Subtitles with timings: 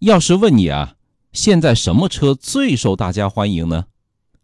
[0.00, 0.94] 要是问你啊，
[1.32, 3.86] 现在什么车最受大家欢迎呢？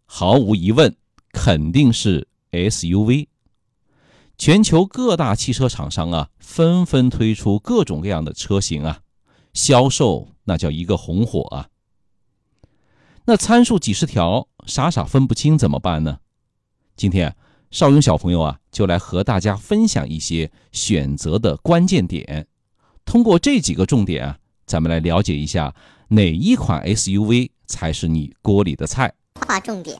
[0.05, 0.97] 毫无疑问，
[1.31, 3.27] 肯定是 SUV。
[4.37, 8.99] 全球各大汽车厂商啊，纷纷推出各种各样的车型啊，
[9.53, 11.69] 销售那叫一个红火啊。
[13.23, 16.19] 那参数几十条，傻傻分不清怎么办呢？
[16.97, 17.33] 今天
[17.71, 22.45] 邵勇小朋友啊，就来和大家分享一些选择的关键点。
[23.05, 25.73] 通过这几个重点啊，咱们来了解一下
[26.09, 29.13] 哪一款 SUV 才是你锅里的菜。
[29.45, 29.97] 划重点。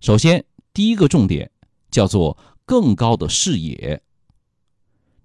[0.00, 0.44] 首先。
[0.76, 1.50] 第一个重点
[1.90, 4.02] 叫做更高的视野。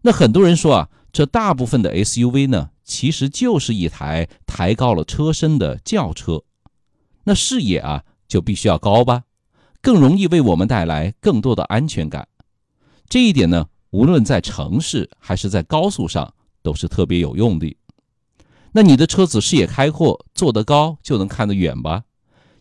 [0.04, 6.44] 那很多人说啊，这大部分的 SUV 呢，其实就是一台抬高了车身的轿车。
[7.26, 9.24] 那视野啊，就必须要高吧，
[9.82, 12.30] 更容易为我们带来更多的安全感。
[13.10, 17.78] 这一点呢，无论在城市还是在高速上，都是特别有用的。
[18.72, 22.04] 那你的车子视野开阔，坐得高就能看得远吧？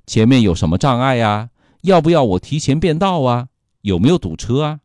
[0.07, 1.51] 前面有什么障碍呀？
[1.83, 3.49] 要不要我提前变道啊？
[3.83, 4.81] 有没有堵车啊？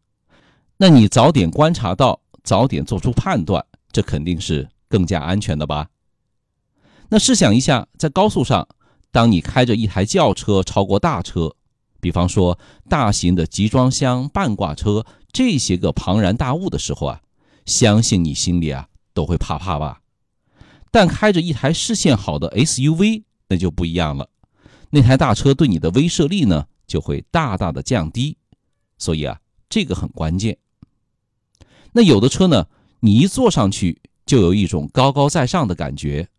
[0.77, 5.89] 那你早点观察到，早点做出判断，这肯定是更加安全的吧？
[7.09, 8.67] 那试想一下，在高速上，
[9.11, 11.55] 当你开着一台轿车超过大车，
[11.99, 17.21] 比方说大型的集装箱、半挂车这些个庞然大物的时候啊，
[17.65, 19.99] 相信你心里啊都会怕怕吧？
[20.91, 24.29] 但开着一台视线好的 SUV，那就不一样了，
[24.91, 26.67] 那台大车对你的威慑力呢？
[26.87, 28.37] 就会大大的降低，
[28.97, 30.57] 所以啊，这个很关键。
[31.91, 32.67] 那有的车呢，
[33.01, 36.29] 你一坐上去就有一种高高在上的感觉，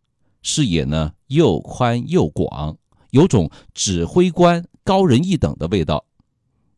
[0.41, 2.79] 视野呢又宽又广，
[3.11, 6.07] 有种指挥官高人一等的味道。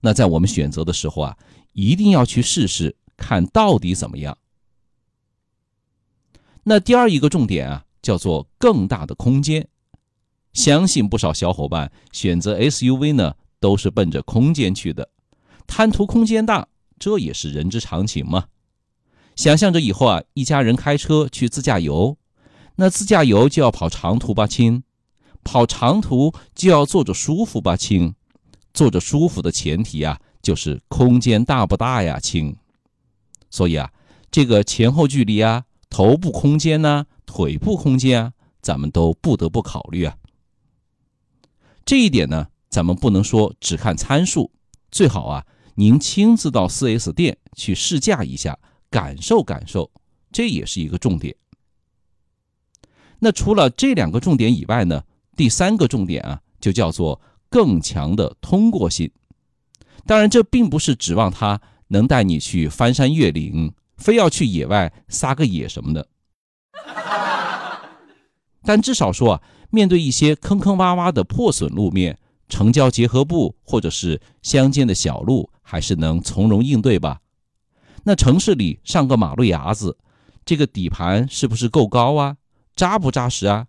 [0.01, 1.37] 那在我们选择的时候啊，
[1.79, 4.37] 一定要去试试看到底怎么样。
[6.65, 9.69] 那第二一个重点啊，叫做更大的空间。
[10.53, 13.35] 相信不少小伙伴选择 SUV 呢。
[13.61, 15.11] 都是奔着空间去的，
[15.67, 18.45] 贪图空间大，这也是人之常情嘛。
[19.35, 22.17] 想象着以后啊，一家人开车去自驾游，
[22.77, 24.83] 那自驾游就要跑长途吧，亲；
[25.43, 28.15] 跑长途就要坐着舒服吧，亲。
[28.73, 32.57] 坐着舒服的前提啊，就是空间大不大呀，亲。
[33.51, 33.91] 所以啊，
[34.31, 40.17] 这个前后距离啊，头部空间呢，腿部空间啊，咱们都不得不考虑啊。
[41.85, 42.49] 这一点呢。
[42.71, 44.53] 咱们不能说只看参数，
[44.91, 48.59] 最好啊，您亲自到 4S 店去试驾一下，
[48.91, 49.91] 感受感受，
[50.31, 51.35] 这也是一个重点。
[53.21, 55.03] 那除了这两个重点以外呢，
[55.35, 57.19] 第三个重点啊，就叫做
[57.49, 59.11] 更强的通过性。
[60.07, 66.09] 当然，这并不是指望它能带你去翻山越岭，非要去野外撒个野什么的。
[68.63, 72.19] 但至少说啊，面对一些坑坑洼洼的破损路面。
[72.51, 77.21] 城郊结合部或者是乡间的小路，还是能从容应对吧？
[78.05, 79.99] 那城市里上个马路牙子，
[80.47, 82.39] 这个底盘是不是够高啊？
[82.75, 83.67] 扎不扎实啊？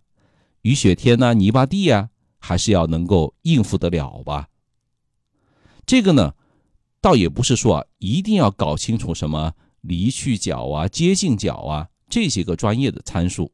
[0.62, 2.08] 雨雪天呢，泥巴地啊，
[2.40, 4.48] 还是要能够应付得了吧？
[5.90, 6.36] 这个呢，
[7.02, 13.52] 倒也不是说啊，一定要搞清楚什么离去角啊、接近角啊这些个专业的参数。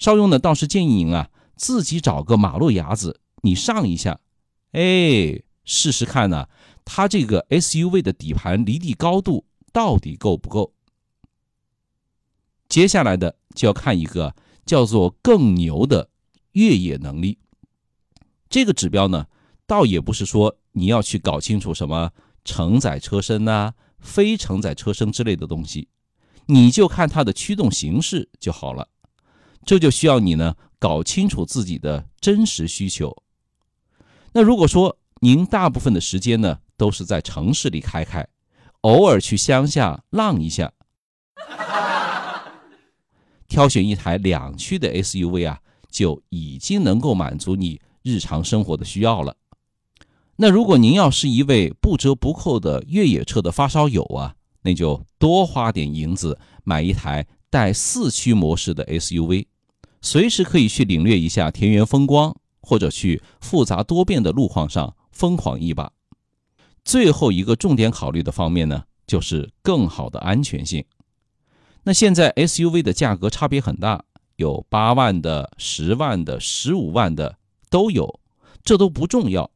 [0.00, 4.18] 邵雍呢，倒是建议您啊，自己找个马路牙子，你上一下。
[4.72, 6.48] 哎，试试看呢，
[6.84, 10.74] 它这个 SUV 的底盘离地高度到底够不够？
[12.68, 16.10] 接下来的就要看一个叫做更牛的
[16.50, 17.38] 越野能力。
[18.50, 19.28] 这个指标呢，
[19.64, 22.10] 倒也不是说你要去搞清楚什么
[22.44, 25.88] 承载车身呐、非承载车身之类的东西，
[26.44, 28.86] 你就看它的驱动形式就好了。
[29.64, 33.16] 这就需要你呢搞清楚自己的真实需求。
[34.32, 38.28] 那如果说您大部分的时间呢都是在城市里开开，
[38.82, 40.70] 偶尔去乡下浪一下，
[43.48, 45.58] 挑选一台两驱的 SUV 啊，
[45.90, 49.34] 就已经能够满足你日常生活的需要了。
[50.36, 59.46] 那如果您要是一位不折不扣的越野车的发烧友啊，那就多花点银子买一台带四驱模式的 SUV，
[60.00, 62.36] 随时可以去领略一下田园风光。
[62.68, 65.92] 或者去复杂多变的路况上疯狂一把。
[66.84, 70.84] 最后一个重点考虑的方面呢，就是更好的安全性。
[71.84, 74.02] 那现在 SUV 的价格差别很大，
[74.34, 77.38] 有八万的、十万的、十五万的
[77.70, 78.18] 都有，
[78.64, 79.48] 这都不重要。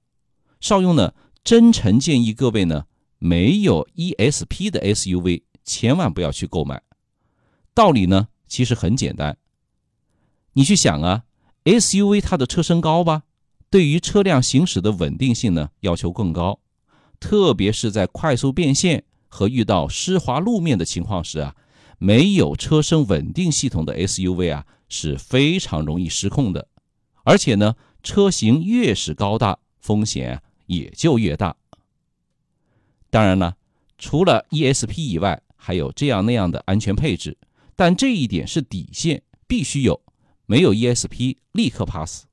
[0.60, 2.84] 邵雍呢，真诚建议各位呢，
[3.18, 6.82] 没有 ESP 的 SUV 千万不要去购买。
[7.72, 9.38] 道理呢，其实很简单。
[10.52, 11.22] 你去想啊
[11.64, 13.22] ，SUV 它的车身高吧，
[13.70, 16.60] 对于车辆行驶的稳定性呢要求更高，
[17.18, 21.56] 特别是在快速变线和遇到湿滑路面的情况时啊，
[21.98, 26.68] 没有车身稳定系统的 SUV 啊是非常容易失控的，
[27.24, 31.56] 而且呢，车型越是高大，风险也就越大。
[33.10, 33.56] 当然了，
[33.98, 37.36] 除了 ESP 以外，还有这样那样的安全配置，
[37.74, 40.00] 但这一点是底线，必须有。
[40.46, 42.26] 没有 ESP，立刻 pass。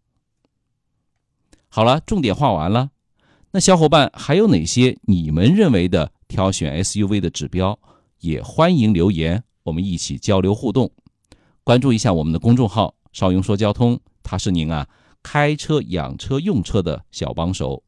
[1.67, 2.91] 好了，重点画完了。
[3.51, 7.79] 那小伙伴还有哪些你们认为的挑选 SUV 的指标？
[8.19, 10.91] 也欢迎留言，我们一起交流互动。
[11.63, 14.87] 关注一下我们的公众号“邵雍说交通”，它是您啊
[15.23, 17.83] 开车、养车、用车的小帮手。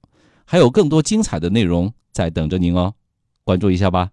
[0.52, 2.96] 还有更多精彩的内容在等着您哦，
[3.44, 4.10] 关注一下吧。